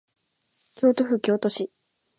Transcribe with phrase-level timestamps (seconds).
[0.77, 1.69] 京都府京都市